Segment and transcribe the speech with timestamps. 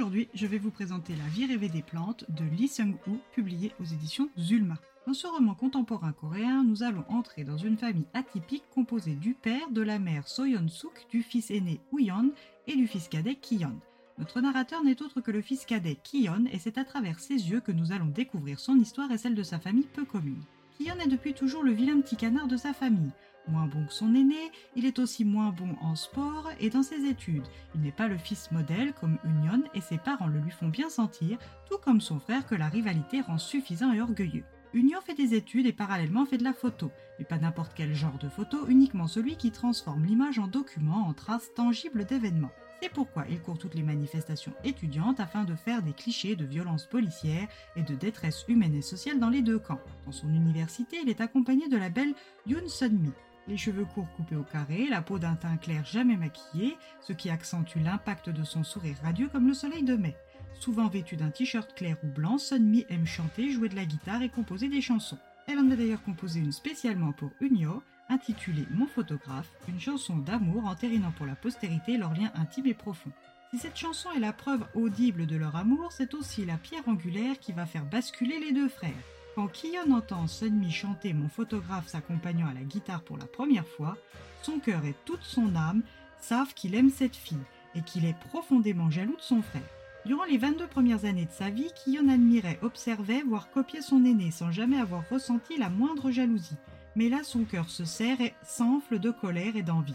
[0.00, 3.84] Aujourd'hui, je vais vous présenter La vie rêvée des plantes de Lee Seung-woo, publié aux
[3.84, 4.76] éditions Zulma.
[5.06, 9.70] Dans ce roman contemporain coréen, nous allons entrer dans une famille atypique composée du père,
[9.70, 12.32] de la mère Soyeon-suk, du fils aîné Uyeon
[12.66, 13.78] et du fils cadet Kiyeon.
[14.16, 17.60] Notre narrateur n'est autre que le fils cadet Kion, et c'est à travers ses yeux
[17.60, 20.42] que nous allons découvrir son histoire et celle de sa famille peu commune.
[20.80, 23.10] Kion est depuis toujours le vilain petit canard de sa famille.
[23.48, 27.04] Moins bon que son aîné, il est aussi moins bon en sport et dans ses
[27.04, 27.46] études.
[27.74, 30.88] Il n'est pas le fils modèle comme Union et ses parents le lui font bien
[30.88, 34.44] sentir, tout comme son frère que la rivalité rend suffisant et orgueilleux.
[34.72, 38.18] Union fait des études et parallèlement fait de la photo, mais pas n'importe quel genre
[38.18, 42.52] de photo, uniquement celui qui transforme l'image en document, en trace tangible d'événements.
[42.82, 46.86] C'est pourquoi il court toutes les manifestations étudiantes afin de faire des clichés de violence
[46.86, 49.80] policière et de détresse humaine et sociale dans les deux camps?
[50.06, 52.14] Dans son université, il est accompagné de la belle
[52.46, 53.12] Yoon Sun-mi.
[53.48, 57.28] Les cheveux courts coupés au carré, la peau d'un teint clair jamais maquillé, ce qui
[57.28, 60.16] accentue l'impact de son sourire radieux comme le soleil de mai.
[60.58, 64.30] Souvent vêtue d'un t-shirt clair ou blanc, Sunmi aime chanter, jouer de la guitare et
[64.30, 65.18] composer des chansons.
[65.46, 70.66] Elle en a d'ailleurs composé une spécialement pour Unio, intitulée Mon photographe, une chanson d'amour
[70.66, 73.10] entérinant pour la postérité leur lien intime et profond.
[73.50, 77.38] Si cette chanson est la preuve audible de leur amour, c'est aussi la pierre angulaire
[77.40, 78.92] qui va faire basculer les deux frères.
[79.34, 83.96] Quand Kiyon entend Sunmi chanter Mon photographe s'accompagnant à la guitare pour la première fois,
[84.42, 85.82] son cœur et toute son âme
[86.20, 87.38] savent qu'il aime cette fille
[87.74, 89.62] et qu'il est profondément jaloux de son frère.
[90.06, 94.30] Durant les 22 premières années de sa vie, Kiyon admirait, observait, voire copiait son aîné
[94.30, 96.56] sans jamais avoir ressenti la moindre jalousie
[96.96, 99.94] mais là son cœur se serre et s'enfle de colère et d'envie.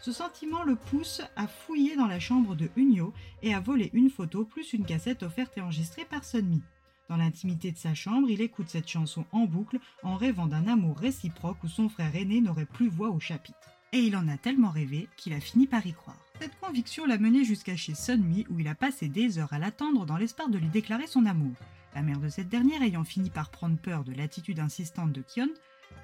[0.00, 4.10] Ce sentiment le pousse à fouiller dans la chambre de Unio et à voler une
[4.10, 6.62] photo plus une cassette offerte et enregistrée par Sunmi.
[7.08, 10.98] Dans l'intimité de sa chambre, il écoute cette chanson en boucle en rêvant d'un amour
[10.98, 13.70] réciproque où son frère aîné n'aurait plus voix au chapitre.
[13.92, 16.20] Et il en a tellement rêvé qu'il a fini par y croire.
[16.40, 20.04] Cette conviction l'a mené jusqu'à chez Sunmi où il a passé des heures à l'attendre
[20.04, 21.54] dans l'espoir de lui déclarer son amour.
[21.94, 25.48] La mère de cette dernière ayant fini par prendre peur de l'attitude insistante de Kion,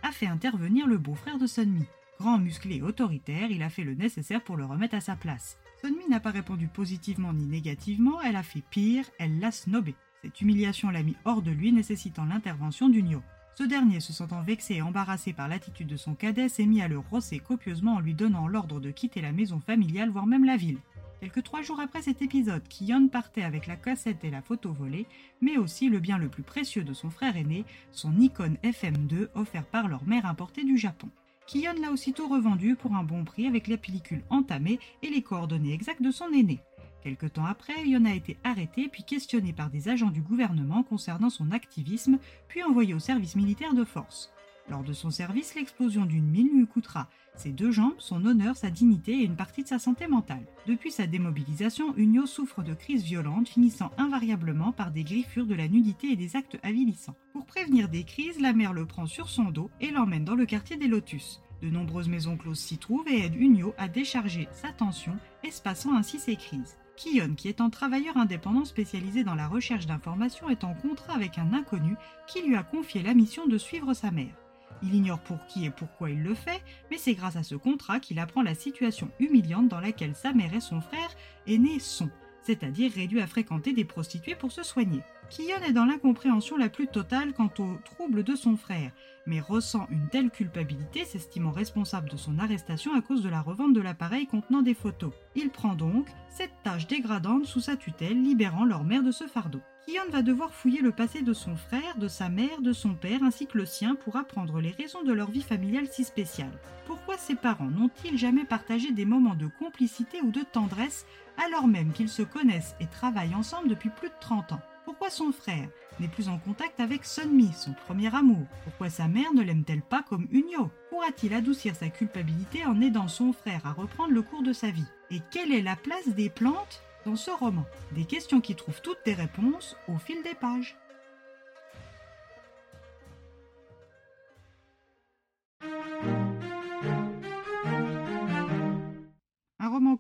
[0.02, 1.84] a fait intervenir le beau-frère de Sunmi.
[2.18, 5.58] Grand, musclé et autoritaire, il a fait le nécessaire pour le remettre à sa place.
[5.80, 9.94] Sunmi n'a pas répondu positivement ni négativement, elle a fait pire, elle l'a snobé.
[10.22, 13.22] Cette humiliation l'a mis hors de lui, nécessitant l'intervention d'Unio.
[13.54, 16.88] Ce dernier, se sentant vexé et embarrassé par l'attitude de son cadet, s'est mis à
[16.88, 20.56] le rosser copieusement en lui donnant l'ordre de quitter la maison familiale, voire même la
[20.56, 20.78] ville.
[21.22, 25.06] Quelques trois jours après cet épisode, Kion partait avec la cassette et la photo volée,
[25.40, 29.64] mais aussi le bien le plus précieux de son frère aîné, son Nikon FM2 offert
[29.64, 31.08] par leur mère importée du Japon.
[31.46, 35.72] Kion l'a aussitôt revendu pour un bon prix avec la pellicule entamée et les coordonnées
[35.72, 36.58] exactes de son aîné.
[37.04, 41.30] Quelque temps après, Yon a été arrêté puis questionné par des agents du gouvernement concernant
[41.30, 42.18] son activisme,
[42.48, 44.32] puis envoyé au service militaire de force.
[44.70, 48.70] Lors de son service, l'explosion d'une mine lui coûtera ses deux jambes, son honneur, sa
[48.70, 50.46] dignité et une partie de sa santé mentale.
[50.66, 55.68] Depuis sa démobilisation, Unio souffre de crises violentes, finissant invariablement par des griffures, de la
[55.68, 57.16] nudité et des actes avilissants.
[57.32, 60.46] Pour prévenir des crises, la mère le prend sur son dos et l'emmène dans le
[60.46, 61.40] quartier des Lotus.
[61.62, 66.18] De nombreuses maisons closes s'y trouvent et aident Unio à décharger sa tension, espacant ainsi
[66.18, 66.76] ses crises.
[66.96, 71.38] Kion, qui est un travailleur indépendant spécialisé dans la recherche d'informations, est en contrat avec
[71.38, 71.96] un inconnu
[72.26, 74.41] qui lui a confié la mission de suivre sa mère.
[74.82, 78.00] Il ignore pour qui et pourquoi il le fait, mais c'est grâce à ce contrat
[78.00, 81.14] qu'il apprend la situation humiliante dans laquelle sa mère et son frère
[81.46, 82.10] aîné sont,
[82.42, 85.02] c'est-à-dire réduits à fréquenter des prostituées pour se soigner.
[85.34, 88.92] Kion est dans l'incompréhension la plus totale quant aux troubles de son frère,
[89.24, 93.72] mais ressent une telle culpabilité, s'estimant responsable de son arrestation à cause de la revente
[93.72, 95.14] de l'appareil contenant des photos.
[95.34, 99.62] Il prend donc cette tâche dégradante sous sa tutelle, libérant leur mère de ce fardeau.
[99.86, 103.22] Kion va devoir fouiller le passé de son frère, de sa mère, de son père
[103.22, 106.52] ainsi que le sien pour apprendre les raisons de leur vie familiale si spéciale.
[106.84, 111.06] Pourquoi ses parents n'ont-ils jamais partagé des moments de complicité ou de tendresse
[111.42, 114.60] alors même qu'ils se connaissent et travaillent ensemble depuis plus de 30 ans?
[115.02, 115.68] Pourquoi son frère
[115.98, 118.46] n'est plus en contact avec Sunmi, son premier amour?
[118.62, 120.70] Pourquoi sa mère ne l'aime-t-elle pas comme Unyo?
[120.90, 124.86] Pourra-t-il adoucir sa culpabilité en aidant son frère à reprendre le cours de sa vie?
[125.10, 127.64] Et quelle est la place des plantes dans ce roman?
[127.96, 130.76] Des questions qui trouvent toutes des réponses au fil des pages.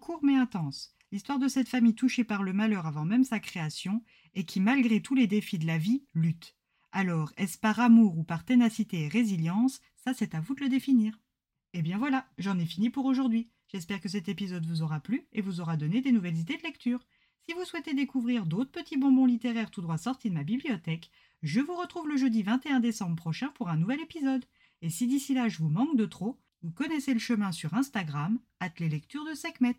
[0.02, 4.02] Court mais intense, l'histoire de cette famille touchée par le malheur avant même sa création
[4.34, 6.56] et qui, malgré tous les défis de la vie, lutte.
[6.90, 10.68] Alors, est-ce par amour ou par ténacité et résilience Ça, c'est à vous de le
[10.68, 11.20] définir.
[11.72, 13.48] Et eh bien voilà, j'en ai fini pour aujourd'hui.
[13.68, 16.62] J'espère que cet épisode vous aura plu et vous aura donné des nouvelles idées de
[16.62, 17.06] lecture.
[17.46, 21.12] Si vous souhaitez découvrir d'autres petits bonbons littéraires tout droit sortis de ma bibliothèque,
[21.42, 24.44] je vous retrouve le jeudi 21 décembre prochain pour un nouvel épisode.
[24.82, 28.38] Et si d'ici là je vous manque de trop, vous connaissez le chemin sur Instagram,
[28.78, 29.76] les lectures de Sekhmet.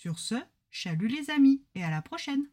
[0.00, 0.36] Sur ce,
[0.70, 2.48] chalut les amis et à la prochaine!